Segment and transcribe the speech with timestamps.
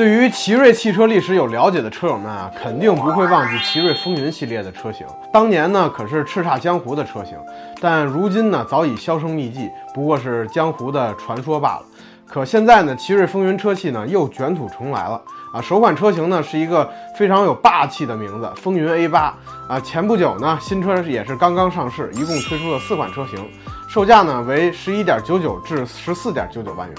[0.00, 5.06] 对于奇瑞汽车历史有了解的车友们啊，肯定不会忘记奇瑞风云系列的车型。
[5.30, 7.36] 当年呢，可是叱咤江湖的车型，
[7.82, 11.82] 但如今呢，早已销声匿迹，不过是江湖的传说罢了。
[12.26, 15.20] 可现在呢，奇瑞风云车系呢又卷土重来了
[15.52, 15.60] 啊！
[15.60, 19.34] 首款车型呢是一个非常有霸气的名字——风云 A 八
[19.68, 19.78] 啊。
[19.78, 23.46] 前不久呢，新车也是刚刚上市，一共推出了四款车型，
[23.86, 26.96] 售价呢为十一点九九至十四点九九万元。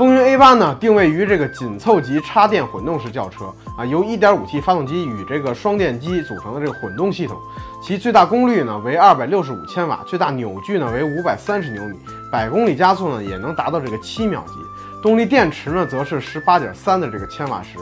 [0.00, 7.38] 风云 A8 呢，定位于这个紧凑级插电混动式轿车啊，由 1.5T 发动机与这个双电机组成的这个混动系统，
[7.82, 11.98] 其最大功率呢为265千瓦，最大扭矩呢为530牛米，
[12.32, 14.54] 百公里加速呢也能达到这个七秒级。
[15.02, 17.76] 动力电池呢则是18.3的这个千瓦时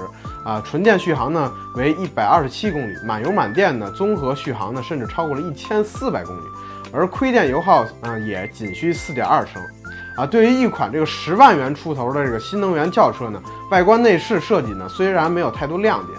[0.45, 6.43] 啊，纯电续航呢为127公里，满油满电呢综合续航呢甚至超过了1400公里，
[6.93, 9.63] 而亏电油耗啊也仅需4.2升。
[10.19, 13.41] 啊，对于一款这个十万元出头的这个新能源轿车呢，
[13.71, 16.19] 外观内饰设计呢虽然没有太多亮点，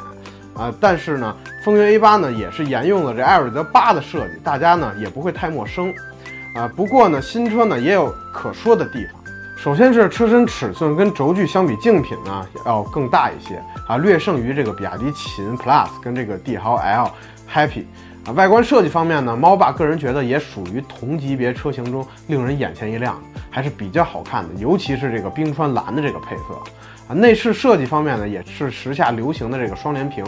[0.56, 1.36] 啊，但是呢，
[1.66, 5.94] 风云 A 八呢也是沿用了这艾瑞泽八的设计，大家呢也不会太陌生，
[6.56, 9.22] 啊，不过呢，新车呢也有可说的地方，
[9.58, 17.12] 首先是车身尺寸跟轴距相比竞品呢要更大一些，啊，略胜于这个比亚迪秦 Plus 跟这个帝豪 L
[17.54, 17.84] Happy。
[18.26, 26.44] 啊，外观设计方面呢，猫爸个人觉得也属于同级别车型中令人眼前一亮，还是比较好看的，尤其是这个冰川蓝的这个配色。
[27.08, 30.24] 啊，内饰设计方面呢，也是时下流行的这个双联屏，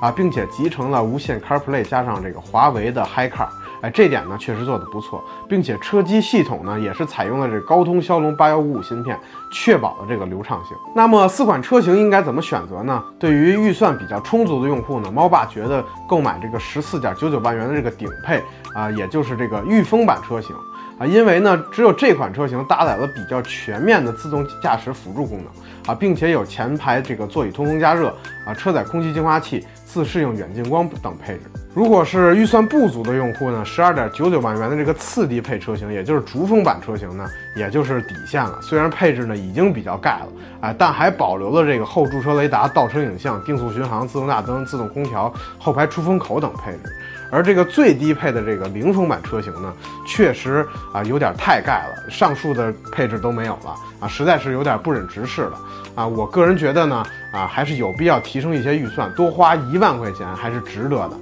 [0.00, 3.48] 啊，并且集成了无线 CarPlay 加上这个华为的 HiCar。
[3.80, 9.18] 哎，这点呢确实做得不错，并且车机系统呢也是采用了这高通骁龙八幺五五芯片，
[9.52, 10.76] 确保了这个流畅性。
[10.94, 13.02] 那么四款车型应该怎么选择呢？
[13.18, 18.42] 对于预算比较充足的用户呢，猫爸觉得购买这个十四点九九万元的这个顶配
[18.74, 20.54] 啊，也就是这个御风版车型
[20.98, 25.46] 啊，因为呢只有这款车型搭载了比较全面的自动驾驶辅助功能
[25.86, 28.08] 啊，并且有前排这个座椅通风加热
[28.44, 29.64] 啊，车载空气净化器。
[29.88, 31.44] 自适应远近光等配置。
[31.78, 38.58] 如果是预算不足的用户呢，十二点九九万元的这个次低配车型，也就是逐风版车型呢，也就是底线了。
[38.60, 40.26] 虽然配置呢已经比较盖了，
[40.60, 46.92] 哎，但还保留了这个后驻车雷达、倒车影像、定速巡航、自动大灯、自动空调、后排出风口等配置。
[47.30, 49.72] 而这个最低配的这个零风版车型呢，
[50.04, 55.60] 确实啊有点太盖了，上述的配置都没有了啊，实在是有点不忍直视了
[55.94, 56.04] 啊。
[56.04, 61.16] 我个人觉得呢，啊还是有必要提升一些预算，多花一万块钱还是值得的。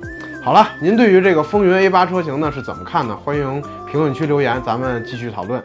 [0.47, 3.17] 好了，您对于这个风云 A 八车型呢是怎么看呢？
[3.17, 5.61] 欢迎评论区留言，咱们继续讨论。